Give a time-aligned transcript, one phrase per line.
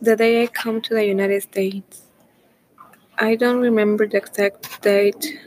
[0.00, 2.02] The day I come to the United States.
[3.18, 5.38] I don't remember the exact date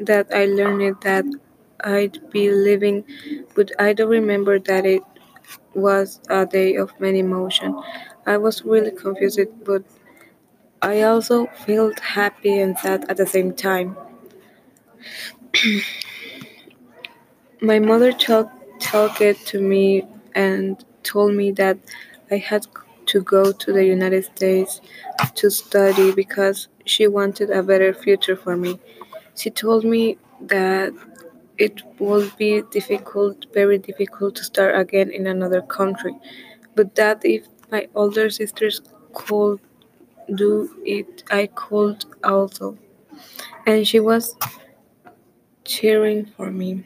[0.00, 1.24] that I learned that
[1.84, 3.04] I'd be leaving,
[3.54, 5.02] but I do remember that it
[5.74, 7.80] was a day of many emotion.
[8.26, 9.82] I was really confused, but
[10.82, 13.96] I also felt happy and sad at the same time.
[17.60, 21.78] My mother talked talked to me and told me that
[22.30, 22.66] I had
[23.12, 24.80] to go to the United States
[25.34, 28.78] to study because she wanted a better future for me.
[29.36, 30.18] She told me
[30.54, 30.92] that
[31.58, 36.14] it would be difficult, very difficult to start again in another country,
[36.74, 38.82] but that if my older sisters
[39.14, 39.60] could
[40.34, 40.52] do
[40.84, 42.78] it, I could also.
[43.66, 44.36] And she was
[45.64, 46.84] cheering for me.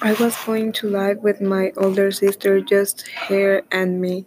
[0.00, 4.26] I was going to live with my older sister, just her and me,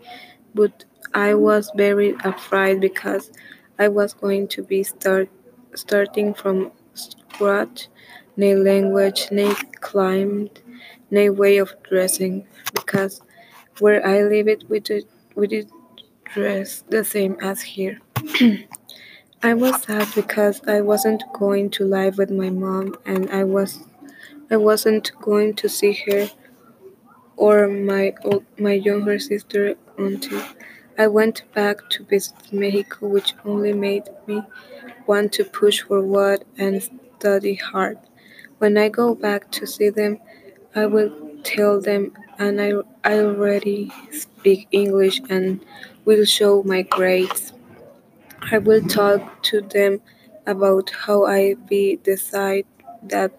[0.54, 3.32] but I was very afraid because
[3.80, 5.30] I was going to be start
[5.76, 7.88] starting from scratch,
[8.38, 10.62] new language, new climate,
[11.10, 12.48] new way of dressing.
[12.74, 13.22] Because
[13.80, 15.70] where I live, it we did we did
[16.34, 18.00] dress the same as here.
[19.44, 23.84] I was sad because I wasn't going to live with my mom, and I was
[24.52, 26.30] I wasn't going to see her
[27.46, 29.64] or my old, my younger sister
[29.98, 30.42] until
[31.04, 34.38] I went back to visit Mexico, which only made me
[35.08, 37.98] want to push forward and study hard.
[38.60, 40.14] When I go back to see them,
[40.76, 41.12] I will
[41.44, 42.04] tell them
[42.40, 42.72] and I,
[43.04, 45.62] I already speak English and
[46.06, 47.54] will show my grades.
[48.52, 50.02] I will talk to them
[50.46, 52.66] about how I be decide
[53.04, 53.32] that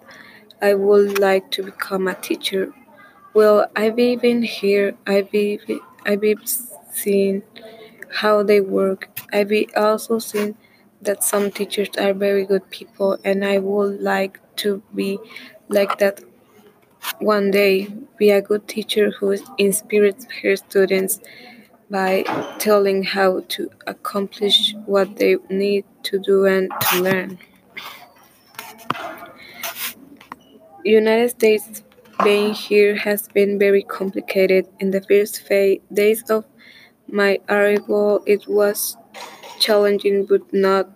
[0.63, 2.75] I would like to become a teacher.
[3.35, 4.95] Well, I've been here.
[5.07, 5.59] I've been,
[6.05, 6.23] I've
[6.93, 7.43] seen
[8.21, 9.09] how they work.
[9.33, 10.57] I've also seen
[11.01, 15.19] that some teachers are very good people, and I would like to be
[15.69, 16.21] like that
[17.21, 17.89] one day.
[18.19, 21.19] Be a good teacher who inspires her students
[21.91, 22.25] by
[22.59, 27.39] telling how to accomplish what they need to do and to learn.
[30.85, 31.83] United States
[32.25, 34.69] being here has been very complicated.
[34.81, 35.49] In the first
[35.93, 36.45] days of
[37.09, 38.97] my arrival, it was
[39.59, 40.89] challenging but not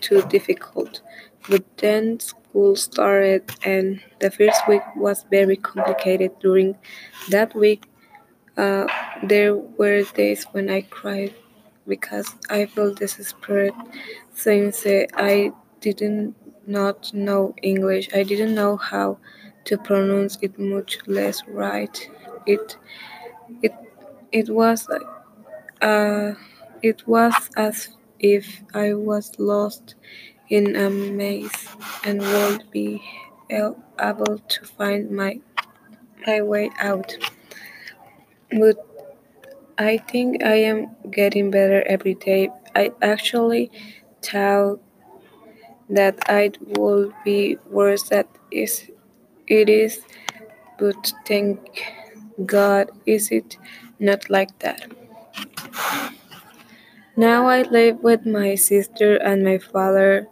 [0.00, 1.00] too difficult.
[1.48, 6.32] But then school started, and the first week was very complicated.
[6.40, 6.76] During
[7.30, 7.84] that week,
[8.56, 8.86] uh,
[9.22, 11.34] there were days when I cried
[11.86, 13.74] because I felt desperate
[14.34, 16.34] since uh, I didn't
[16.66, 18.08] not know English.
[18.14, 19.18] I didn't know how
[19.66, 22.10] to pronounce it, much less write
[22.46, 22.76] it.
[23.62, 23.74] It
[24.32, 24.88] it was
[25.82, 26.34] uh,
[26.82, 29.94] it was as if I was lost
[30.48, 31.68] in a maze
[32.04, 33.02] and won't be
[33.50, 35.40] able to find my
[36.26, 37.16] my way out.
[38.50, 38.76] But
[39.78, 42.50] I think I am getting better every day.
[42.74, 43.70] I actually
[44.22, 44.80] thought
[45.88, 48.10] that I would be worse
[48.50, 48.90] is
[49.46, 50.00] it is,
[50.78, 51.58] but thank
[52.44, 53.58] God is it
[53.98, 54.90] not like that.
[57.16, 60.28] Now I live with my sister and my father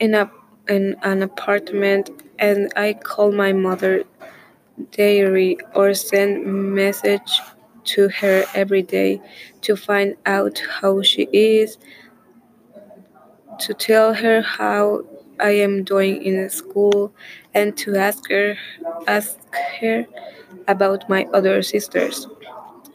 [0.00, 0.30] in a
[0.68, 4.04] in an apartment and I call my mother
[4.90, 6.44] daily or send
[6.74, 7.40] message
[7.84, 9.20] to her every day
[9.62, 11.78] to find out how she is,
[13.60, 15.04] to tell her how
[15.40, 17.12] I am doing in school
[17.54, 18.56] and to ask her
[19.06, 19.38] ask
[19.80, 20.06] her
[20.66, 22.26] about my other sisters.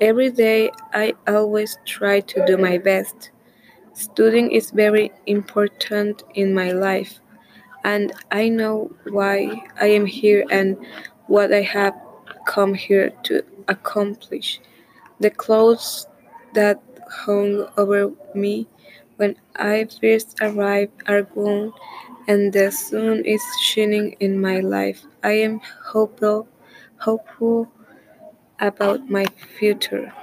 [0.01, 3.31] Every day I always try to do my best.
[3.93, 7.19] Studying is very important in my life
[7.83, 10.77] and I know why I am here and
[11.27, 11.93] what I have
[12.47, 14.59] come here to accomplish.
[15.19, 16.07] The clothes
[16.53, 18.67] that hung over me
[19.17, 21.73] when I first arrived are gone,
[22.27, 25.05] and the sun is shining in my life.
[25.23, 25.61] I am
[25.93, 26.47] hopeful,
[26.99, 27.71] hopeful
[28.59, 29.25] about my
[29.59, 30.13] future.